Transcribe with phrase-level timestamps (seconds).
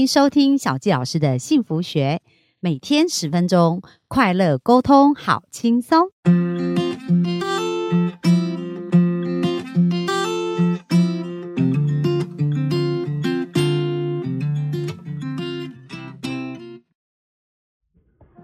[0.00, 2.22] 迎收听小纪老师的幸福学，
[2.58, 6.08] 每天十分钟，快乐沟通，好轻松。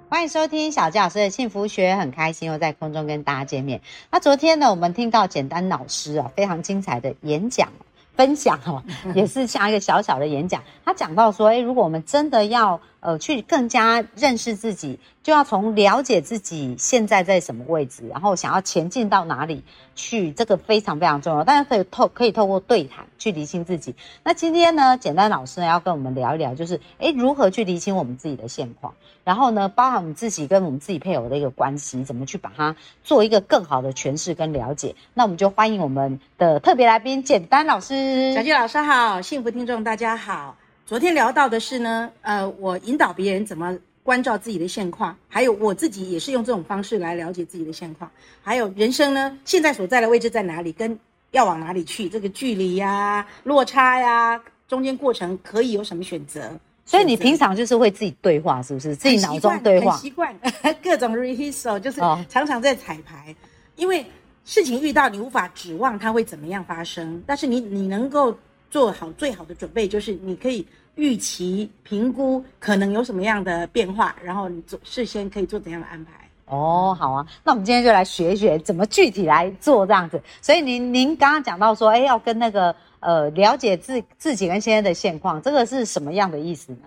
[0.09, 3.81] 欢迎收听小纪老师的幸福学，很开心又在空中跟大家见面。
[4.11, 7.73] 那昨天呢，我们听到简单老师啊非常精彩的演讲
[8.17, 8.83] 分享哦，
[9.15, 10.63] 也是像一个小小的演讲。
[10.85, 19.63] 他讲到说，诶，如果我们真的要呃去更加认识自己，就要从了解自己现在在什么位置，然后想要前进到哪里
[19.95, 21.45] 去，这个非常非常重要。
[21.45, 23.95] 大家可以透可以透过对谈去理清自己。
[24.23, 34.95] 那今天呢，简单老师呢要跟我们聊一聊，就是诶如何去理清我们自己的现况，然后呢，包含我们自己跟我们自己配偶的一个关系，怎么去把它做一个更好的诠释跟了解。
[35.15, 38.33] 那我们就欢迎我们的特别来宾简单老师。
[38.35, 40.57] 小纪老师好，幸福听众大家好。
[40.87, 48.09] 昨天聊到的是呢，呃，我引导别人怎么关照自己的现况，还有我自己也是用这种方式来了解自己的现况，
[48.41, 50.97] 还有人生呢现在所在的位置在哪里，跟
[51.33, 56.53] 要往哪里去，这个距离呀、落差呀，中间过程可以有什么选择？
[56.85, 58.95] 所以你平常就是会自己对话，是不是？
[58.95, 60.33] 自己脑中对话很，习惯
[60.81, 63.35] 各种 rehearsal，就是哦常常在彩排，
[63.75, 64.07] 因为
[64.45, 68.39] 事情遇到你无法指望它会怎么样发生，但是你你能够
[68.71, 76.13] 做好最好的准备，就是你可以预期评估可能有什么样的变化，然后你做事先可以做怎样的安排。
[76.47, 80.23] 哦，好啊，那我们今天就来学一学怎么具体来做这样子。
[80.41, 86.79] 所以您您刚刚讲到说，哎，要跟那个呃了解自自己跟现在的现况，这个是什么样的意思呢？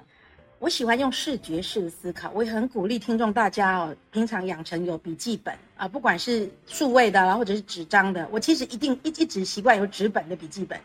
[0.59, 10.79] 我喜欢用视觉式的思考，我也很鼓励听众大家哦，平常养成有笔记本啊，不管是数位的啦，或者是纸张的，我其实一定一一直习惯有纸本的笔记本。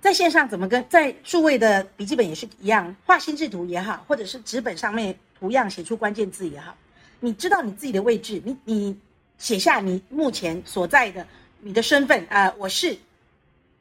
[0.00, 6.74] 在线上怎么跟在数位的笔记本也是一样，画心智图也好，或者是纸本上面图样写出关键字也好，
[7.20, 8.96] 你知道你自己的位置，你你
[9.38, 11.26] 写下你目前所在的
[11.60, 12.96] 你的身份啊、呃我是，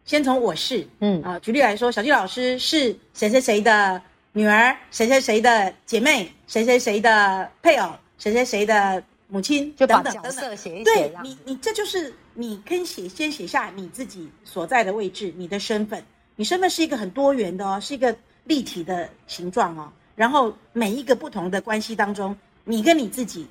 [0.06, 1.22] 先从我是，嗯。
[1.22, 4.02] 啊，举例来说，小季老师是谁谁谁的
[4.34, 16.04] 女儿，谁谁谁的姐妹，谁谁谁的配偶，谁谁谁的母亲，就把角等等等等色写一写，对你，你这就是你可以写先写下你自己所在的位置，你的身份。
[16.36, 18.16] 你身份是一个很多元的哦，是一个
[18.46, 19.92] 立体的形状哦。
[20.16, 23.46] 然后每一个不同的关系当中，你跟你自己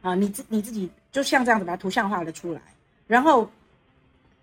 [0.00, 2.60] 啊，你自你自己就像这样子把它图像化了出来。
[3.06, 3.50] 然后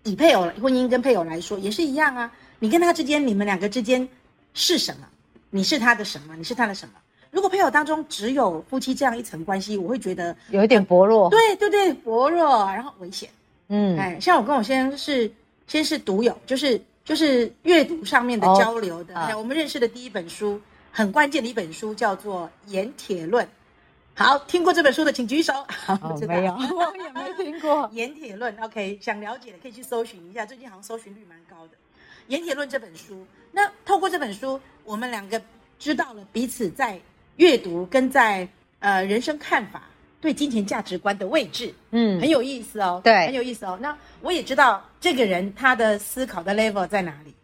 [0.02, 4.06] 以配偶婚姻跟配偶来说也是一样啊，你跟他之间，你们两个之间
[4.52, 5.06] 是什么？
[5.50, 6.36] 你是他的什么？
[6.36, 6.94] 你是他的什么？
[7.34, 11.28] 如果配偶当中只有夫妻这样一层关系，我会觉得有一点薄弱。
[11.28, 13.28] 对对对，薄弱，然后危险。
[13.66, 15.28] 嗯，哎，像我跟我先生是
[15.66, 19.36] 先是读友，就是就是阅读上面的哦交流的。
[19.36, 20.60] 我们认识的第一本书，
[20.92, 23.44] 很关键的一本书，叫做《盐铁论》。
[24.16, 25.52] 好，听过这本书的请举手。
[25.66, 27.90] 好 哦，知道没有， 我也没听过。
[27.92, 31.72] 盐铁论，OK，想了解的可以去搜寻一下，最近好像搜寻率蛮高的。
[32.28, 35.42] 盐铁论这本书，那透过这本书，我们两个
[35.80, 37.00] 知道了彼此在
[37.36, 38.46] 阅读跟在
[38.78, 39.82] 呃人生看法、
[40.20, 43.78] 对金钱价值观的位置，嗯很有意思哦，对很有意思哦。
[43.80, 47.34] 那我也知道这个人他的思考的 level 在哪里，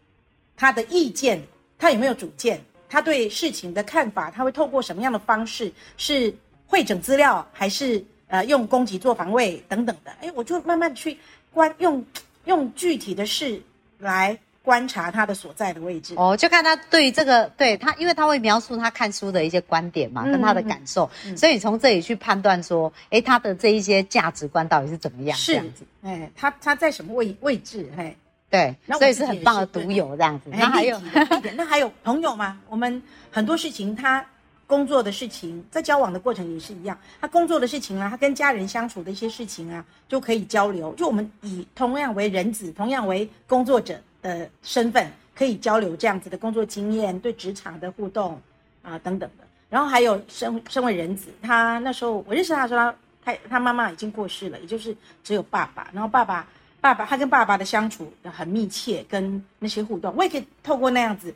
[0.55, 1.41] 他的意见，
[1.77, 6.33] 他有没有主见，他对事情的看法，他会透过什么样的方式，是
[6.65, 10.11] 会整资料，还是呃用攻击做防卫等等的？
[10.21, 11.17] 哎，我就慢慢去
[11.53, 12.03] 观用
[12.45, 13.61] 用具体的事
[13.99, 16.13] 来观察他的所在的位置。
[16.17, 27.89] 哦，就看他对于这个，对他，因为他会描述他看书的一些观点嘛，嗯跟他的感受，所以从这里去判断说，诶，他的这一些价值观到底是怎么样，这是样子，，哎，他他在什么位位置？
[27.97, 28.15] 嘿，
[28.49, 30.51] 对，所以是很棒的读是对友这样子。
[30.51, 32.59] 哎那还有立体的立体的那还有朋友嘛？
[32.69, 33.01] 我们
[33.31, 34.23] 很多事情，他
[34.67, 36.97] 工作的事情，在交往的过程也是一样。
[37.19, 40.93] 他工作的事情啊，他跟家人相处的一些事情啊，就可以交流。
[40.93, 48.39] 就我们以同样为人子，同样为工作者的身份，可以交流这样子的工作经验，对职场的互动
[48.81, 49.45] 啊、等等的。
[49.69, 52.91] 然后还有身身为人子，他那时候我认识他的时候，
[53.23, 55.89] 他他他妈妈已经过世了，也就是只有爸爸。
[55.93, 56.45] 然后爸爸
[56.81, 61.33] 爸爸他跟爸爸的相处很密切，跟那些互动，我也可以透过那样子，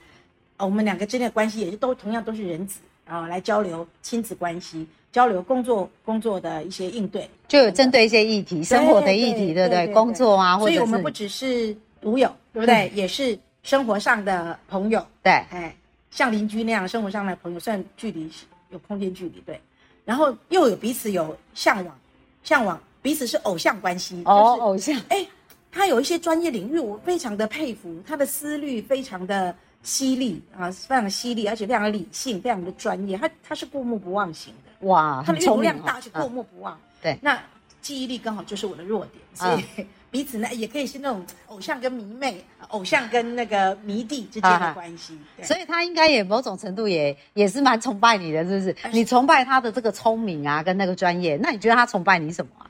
[0.58, 9.86] 呃，我们两个之间的关系也是都同样都是人子啊、来交流亲子关系，交流工作工作的一些应对，就有针对一些议题，生活的议题，对不对？
[9.86, 11.74] 对工作啊，或者所以我们不只是
[12.06, 12.92] 读友，对不对？
[12.94, 15.76] 也是生活上的朋友，对，哎，
[16.12, 18.32] 像邻居那样生活上的朋友，虽然距离
[18.70, 19.60] 有空间距离，对，
[20.06, 22.00] 然后又有彼此有向往，
[22.44, 25.28] 向往彼此是偶像关系，哦，就是偶像，哎，
[25.72, 33.18] 他有一些专业领域，我非常的佩服，他的思虑非常的犀利啊，非常的犀利，而且非常的理性，非常的专业。
[33.18, 36.80] 他他是过目不忘型的，哇，他的阅很聪明哦读量大，而且过目不忘。
[37.02, 37.18] 对。
[37.20, 37.42] 那
[37.82, 39.86] 记忆力刚好就是我的弱点，所以
[40.16, 45.20] 彼此呢也可以是那种偶像跟迷妹、偶像跟那个迷弟之间的关系。
[45.36, 48.76] 对所以他应该也某种程度也也是蛮崇拜你的，是不是？
[48.94, 52.64] 你崇拜他的这个聪明啊，跟那个专业，那你觉得他崇拜你什么啊？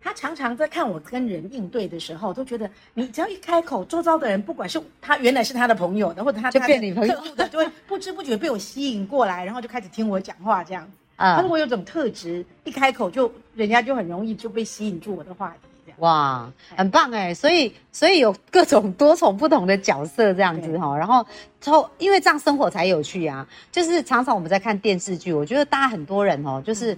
[0.00, 10.92] 他常常在看我跟人应对的时候，都觉得你只要一开口，周遭的人不管是他原来是他的朋友的，或者他就变你朋友的， 就会不知不觉被我吸引过来，然后就开始听我讲话这样子。
[11.18, 15.58] 他啊说，我有种特质，一开口就人家就很容易就被吸引住我的话题。
[15.96, 17.34] 哇，很棒哎！
[17.34, 21.26] 所以所以有各种多重不同的角色这样子对哈，然后
[21.64, 23.46] 后因为这样生活才有趣啊。
[23.72, 26.96] 就是常常我们在看电视剧，我觉得大家很多人哦，就是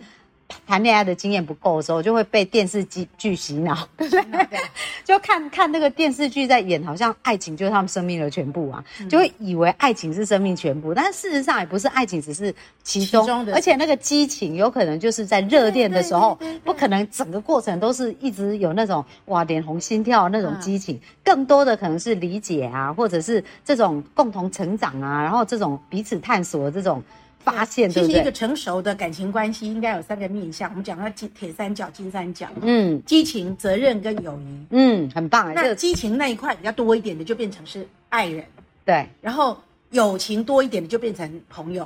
[0.67, 4.47] 谈恋爱的经验不够的时候，就会被电视剧剧洗脑，对不对？
[5.05, 16.39] 就看看那个电视剧在演，好像爱情就是他们生命的全部啊，嗯就会以为爱情是生命全部，但事实上也不是，爱情只是其中，而且那个激情有可能就是在热恋的时候
[16.81, 20.61] 可能整个过程都是一直有那种哇脸红心跳那种嗯。
[20.63, 27.03] 激情，更多的可能是理解啊，或者是这种共同成长啊，然后这种彼此探索的这种
[27.45, 28.33] 发现，对不其实一个？
[28.33, 33.03] 成熟的感情关系应该有三个面向，我们讲到金铁三角、金三角，嗯。
[33.05, 34.67] 激情、责任跟友谊。
[34.71, 38.43] 嗯，很棒那个激情那一块比较多一点的，就变成是爱人；
[38.87, 39.07] 对。
[39.21, 39.59] 然后
[39.91, 41.85] 友情多一点的，就变成朋友；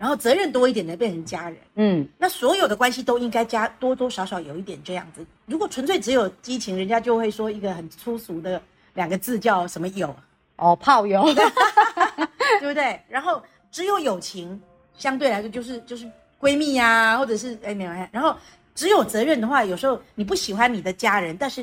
[0.00, 1.58] 然后责任多一点的，变成家人。
[1.74, 5.22] 嗯那所有的关系都应该加多多少少有一点这样子。
[5.44, 8.60] 如果纯粹只有激情，人家就会说一个很粗俗的
[8.94, 10.16] 两个字叫什么友，
[10.56, 11.22] 哦炮友，
[12.60, 12.98] 对不对？
[13.10, 14.58] 然后只有友情，
[14.96, 16.10] 相对来说就是就是
[16.40, 18.34] 闺蜜呀、或者是哎你们，然后
[18.74, 21.62] 只有责任的话，有时候你不喜欢你的家人，但是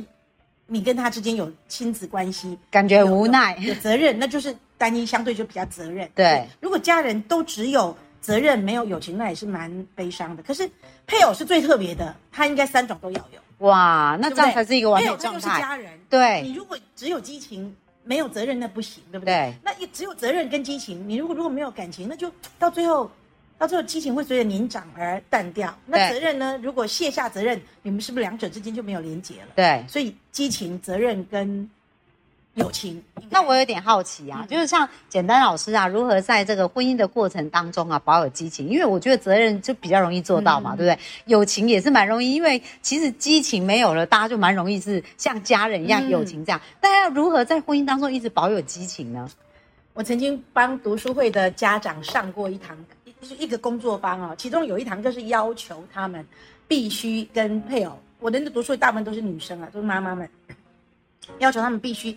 [0.68, 6.08] 你跟他之间有亲子关系，感觉很无奈有有责任，那就是单一相对就比较责任。
[6.14, 7.98] 对如果家人都只有
[8.28, 10.44] 责任没有友情，那也是蛮悲伤的。
[10.44, 10.70] 可是
[11.06, 15.62] 配偶是最特别的，他应该三种都要有，哇，那这样才是一个完美配偶就是状态。
[15.62, 19.34] 家人，对你如果只有激情没有责任，那不行，对不对？
[19.34, 22.30] 对那也只有责任跟激情，你如果如果没有感情，那就
[22.60, 23.10] 到最后。
[23.60, 25.76] 到最后，激情会随着年长而淡掉。
[25.88, 26.60] 那对责任呢？
[26.62, 29.48] 如果卸下责任，你们是不是两者之间就没有连结了？
[29.56, 31.68] 对，所以激情、责任跟
[32.58, 38.68] 友情，那我有点好奇啊，嗯就是像简单老师啊，如何在这个婚姻的过程当中啊保有激情？
[38.68, 41.00] 因为我觉得责任就比较容易做到嘛，嗯对不对？
[41.26, 46.60] 友情也是蛮容易，因为其实激情没有了，大家就蛮容易是像家人一样嗯友情这样。
[46.82, 49.30] 但要如何在婚姻当中一直保有激情呢？
[49.94, 52.78] 我曾经帮读书会的家长上过一堂，
[53.22, 56.26] 就是一个工作坊哦，其中有一堂课是要求他们
[56.68, 60.30] 必须跟配偶，我的那读书会大部分都是女生啊，都是妈妈们，
[61.40, 62.16] 要求他们必须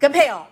[0.00, 0.44] 跟配偶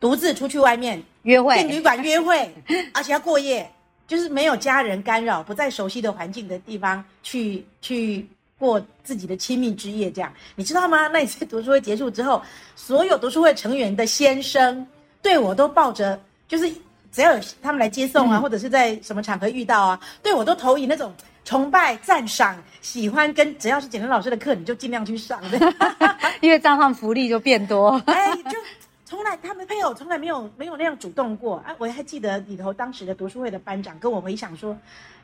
[0.00, 2.48] 独自出去外面约会订旅馆约会，
[2.94, 3.68] 而且要过夜，
[4.06, 8.24] 就是没有家人干扰，不在熟悉的环境的地方去去
[8.56, 10.08] 过自己的亲密之夜。
[10.08, 11.08] 这样，你知道吗？
[11.08, 12.40] 那一次读书会结束之后，
[12.76, 14.86] 所有读书会成员的先生
[15.20, 16.72] 对我都抱着，就是
[17.10, 21.12] 只要有他们来接送啊，或者是在什么场合遇到啊，对我都投以那种
[21.48, 25.58] 崇拜、赞赏、喜欢，跟只要是简单老师的课，你就尽量去上的。
[26.42, 27.98] 因为这样他们福利就变多。
[28.04, 28.58] 哎，就
[29.06, 31.74] 从来他们配偶从来没有没有那样主动过啊！
[31.78, 34.76] 我还记得里头当时的读书会的班长跟我回想说，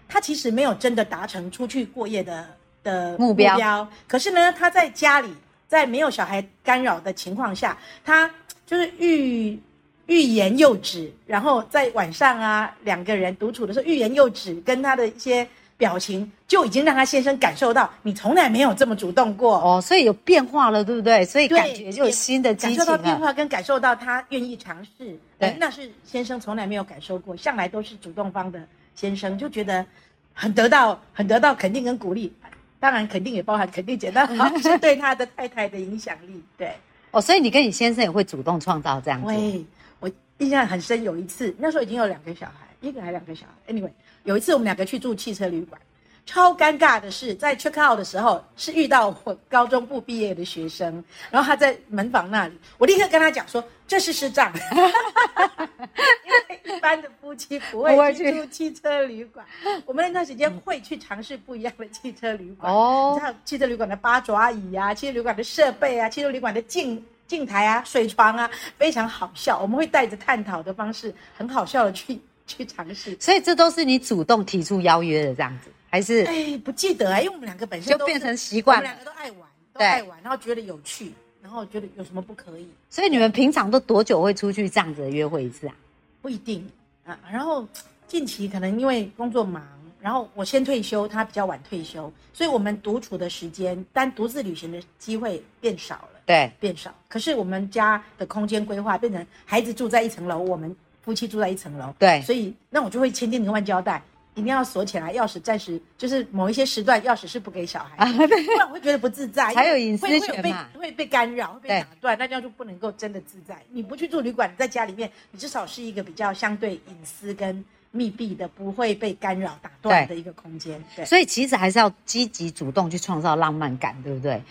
[0.08, 2.48] 他其实没有真的达成出去过夜的
[2.82, 5.28] 的目标可是呢，他在家里，
[5.68, 8.30] 在没有小孩干扰的情况下，他
[8.64, 9.60] 就是欲
[10.06, 19.56] 欲言又止，然后在晚上啊两个人独处的时候欲言又止，跟他的一些表情就已经让他先生感受到你从来没有这么主动过。
[19.58, 21.24] 哦，所以有变化了，对不对？
[21.24, 23.18] 所以感觉就有新的激情感受到变。
[23.18, 28.60] 化跟感受到他愿意尝试，对哎那是先生从来没有感受过，向来都是主动方的
[28.94, 29.84] 先生，就觉得
[30.32, 32.32] 很得到很得到肯定跟鼓励。
[32.80, 36.44] 当然，肯定也包含肯定简单老师对他的太太的影响力。
[36.58, 36.70] 对，
[37.12, 39.26] 哦，所以你跟你先生也会主动创造这样子。
[39.26, 39.64] 喂，
[40.00, 43.72] 我印象很深，有一次那时候已经有两个小孩，一个还两个小孩。
[43.72, 43.88] Anyway，
[44.24, 45.80] 有一次我们两个去住汽车旅馆，
[46.26, 59.44] 超尴尬的是，在 check out 的时候是遇到我高中部毕业的学生，然后他在门房那里，我立刻跟他讲说这是师长， 因为一般的夫妻不不会会去去住汽车旅馆，
[59.84, 62.72] 我们那段时间会去尝试不一样的汽车旅馆。
[62.72, 69.58] 哦你知道汽车旅馆的八爪椅啊，汽车旅馆的设备啊，汽车旅馆的镜镜台啊、水床啊，非常好笑。
[69.58, 73.16] 我们会带着探讨的方式，很好笑的去 去尝试。
[73.20, 82.68] 所以这都是你主动提出邀约的这样子，还是哎，不记得啊，因为我们两个本身就变成习惯了我们两个都爱玩，都爱玩，然后觉得有趣，然后觉得有什么不可以？
[82.90, 85.74] 所以你们平常都多久会出去这样子的约会一次啊？
[86.20, 86.68] 不一定
[87.04, 87.18] 啊。
[87.30, 87.66] 然后
[88.06, 89.66] 近期可能因为工作忙，
[90.00, 96.08] 然后我先退休，他比较晚退休，所以我们独处的时间，单独自旅行的机会变少了。
[96.26, 96.94] 对，变少。
[97.08, 100.74] 可是我们家的空间规划变成孩子住在一层楼，我们
[101.04, 101.94] 夫妻住在一层楼。
[101.98, 104.02] 对，所以那我就会千叮咛万交代，
[104.34, 109.52] 一定要锁起来，钥匙暂时就是某一些时段钥匙是不给小孩，不然我会觉得不自在。
[109.54, 113.62] 还有隐私会权嘛，会被干扰，会被打断，那这样就不能够真的自在。
[113.70, 120.82] 你不去住旅馆，你在家里面，你至少是一个比较相对隐私跟密闭的，不会被干扰打断的一个空间。
[120.96, 124.42] 对，所以其实还是要积极主动去创造浪漫感，对不对？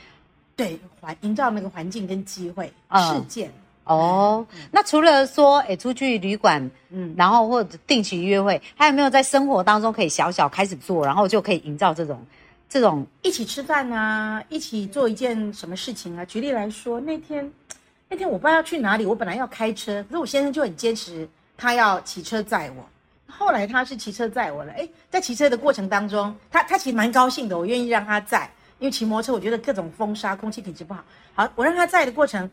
[0.55, 3.51] 对环营造那个环境跟机会事件
[3.85, 12.25] 哦，那除了说诶出去旅馆，嗯，然后或者定期约会，还有没有在生活当中可以小小开始做，然后就可以营造这种
[12.69, 16.23] 这种一起吃饭啊，一起做一件什么事情啊？
[16.23, 17.51] 举例来说，那天
[18.07, 22.85] 那天我不知道要去哪里，我本来要开车，可是我先生就很坚持，他要骑车载我。
[23.27, 28.49] 后来他是骑车载我了，哎，在骑车的过程当中，他他其实蛮高兴的，我愿意让他载。
[28.79, 31.01] 因为骑摩托车，我觉得各种风沙、空气品质不好。
[31.33, 32.49] 好，我让他载的过程，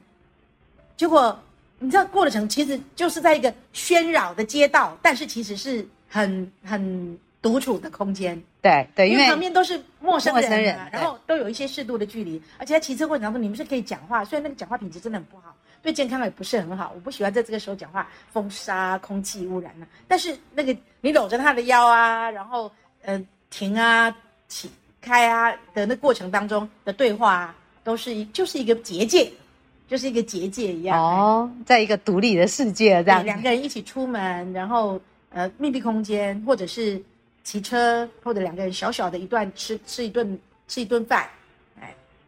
[1.01, 1.35] 结果
[1.79, 8.39] 你知道过程其实就是在一个喧扰的街道，但是其实是很很独处的空间。
[8.61, 16.93] 对对，因为旁边都是陌生人，然后都有一些适度的距离，而且在骑车过程当中，你们是可以讲话，虽然那个讲话品质真的很不好，对健康也不是很好。
[16.95, 19.89] 我不喜欢在这个时候讲话，风沙、空气污染啊。
[20.07, 22.71] 但是那个你搂着他的腰啊，然后
[23.05, 24.15] 呃停啊
[24.49, 24.71] 起。
[25.01, 29.33] 开啊的那过程当中的对话啊，都是一就是一个结界，
[29.91, 37.03] 就是一个结界一样哦，在一个独立的世界这样，两个人一起出门，然后呃密闭空间，或者是
[37.43, 41.29] 骑车，或者两个人小小的一段吃吃一顿吃一顿饭。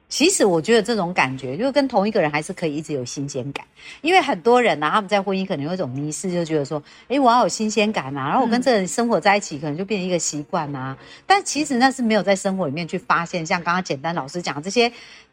[0.08, 3.64] 其实我觉得这种感觉，就是跟同一个人还是可以一直有新鲜感，
[4.02, 10.98] 因为很多人呢，他们在婚姻可能有一种迷失，就觉得说，哎，我要有新鲜感啊，然后我跟这个人生活在一起，可能就变成一个习惯啊。
[11.26, 14.92] 但其实那是没有在生活里面去发现，像刚刚简单老师讲这些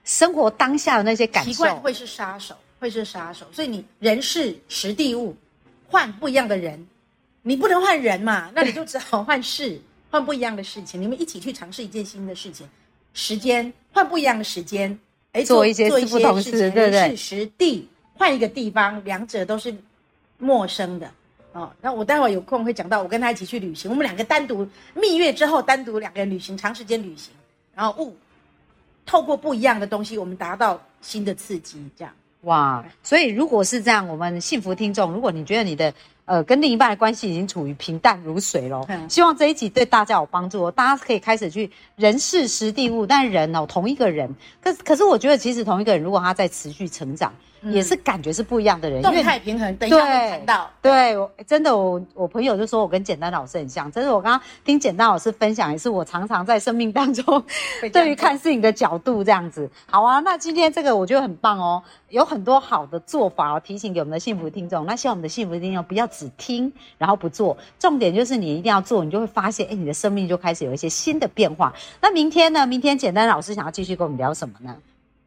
[0.09, 3.45] 生活当下的那些感受，习惯会是杀手，会是杀手。
[3.51, 5.37] 所以你人事实地物
[5.87, 6.83] 换不一样的人，
[7.43, 12.67] 你不能换人嘛，那你就只好换事， 换不一样的事情，你们一起去尝试一件新的事情。
[13.13, 14.99] 时间换不一样的时间，
[15.33, 17.15] 哎，做一些不同事，对不对？
[17.15, 19.71] 实地换一个地方，两者都是
[20.39, 21.07] 陌生的
[21.51, 21.71] 哦。
[21.81, 27.31] 那我待会有空会讲到，我跟他一起去旅行，我们两个单独蜜月之后，单独两个人旅行，长时间旅行，
[27.75, 28.17] 然后物
[29.09, 32.85] 透过不一样的东西，我们达到新的刺激，这样哇。
[33.01, 35.91] 所以如果是这样，我们幸福听众，如果你觉得你的。
[36.29, 38.85] 呃，跟另一半的关系已经处于平淡如水喽。
[39.09, 47.33] 希望这一集对大家有帮助哦，大家可以开始去人事实地物，但人哦，同一个人，可可是我觉得其实同一个人，如果他在持续成长。
[47.61, 49.75] 也是感觉是不一样的人，动态平衡。
[49.77, 53.91] 等一下会谈到，对，我真的，我我朋友就说我跟简单老师很像。
[53.91, 57.43] 真的我刚刚听简单老师分享，也是我常常在生命当中
[57.91, 59.69] 对于看事情的角度这样子。
[59.87, 64.85] 好啊，那今天这个我觉得很棒哦，有很多好的做法哦，提醒给我们的幸福听众。
[64.85, 71.73] 那希望我们的幸福听众不要只听然后不做，重点就是你一定要做，你就会发现，哎，你的生命就开始有一些新的变化。
[72.01, 72.65] 那明天呢？
[72.65, 74.75] 明天简单老师想要继续跟我们聊什么呢？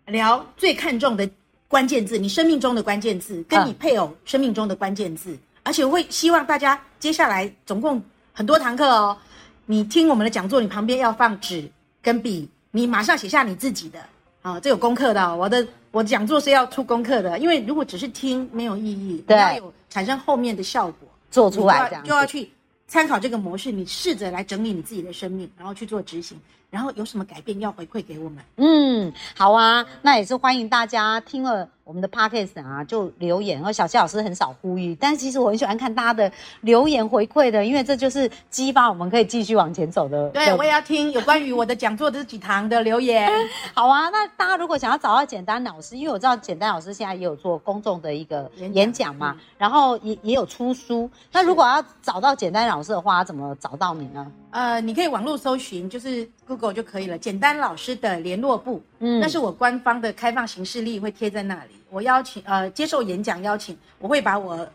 [0.07, 1.29] 聊最看重的。
[1.73, 7.99] 关键字，你生命中的关键字，跟你配偶生命中的关键字，而且我会希望大家接下来总共
[8.35, 9.17] 很多堂课哦，
[9.65, 11.67] 你听我们的讲座，你旁边要放纸
[12.03, 13.99] 跟笔，你马上写下你自己的。
[14.43, 22.53] 啊，这有功课的，我的我讲座是要出功课的，因为如果只是听没有意义，对，要有产生后面的效果，做出来这样就要去
[22.93, 26.39] 参考这个模式，你试着来整理你自己的生命，然后去做执行。
[26.69, 28.45] 然后有什么改变要回馈给我们？
[28.57, 31.67] 嗯，好啊，那也是欢迎大家听了。
[31.93, 33.63] 我们的 podcast 啊，就留言。
[33.63, 36.33] 而小谢老师很少呼吁，但其实我很喜欢看大家的
[36.63, 40.31] 留言回馈的，因为这就是激发我们可以继续往前走的。
[40.31, 43.31] 对，我也要听有关于我的讲座这几堂的留言。
[43.77, 51.11] 好啊，那大家如果想要找到简单老师，因为我知道简单老师现在也有做公众的一个演讲嘛，然后也也有出书。
[51.31, 54.33] 那如果要找到简单老师的话，怎么找到你呢？
[54.53, 57.17] 呃，你可以网络搜寻，就是 Google 就可以了。
[57.17, 61.71] 简单老师的联络部，嗯，那是我官方的开放形式力会贴在那里。
[61.89, 64.69] 我邀请呃接受演讲邀请，我会把我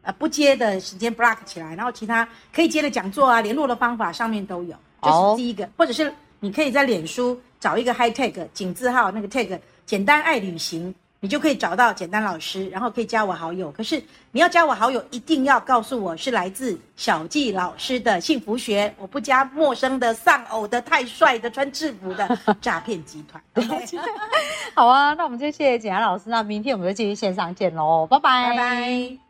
[0.00, 4.74] 呃不接的时间 block 起来，然后其他可以接的讲座啊、联络的方法上面都有。
[5.02, 13.70] 这是第一个，或者是你可以在脸书找一个 high tag 井字号那个 tag 简单爱旅行你就可以找到简单老师，然后可以加我好友。
[13.72, 23.42] 可是你要加我好友，一定要告诉我是来自小纪老师的幸福学，我不加陌生的、丧偶的、太帅的、穿制服的 诈骗集团。
[24.74, 29.27] 好啊，那我们就谢谢简单老师，那明天我们就继续线上见喽，拜拜拜拜。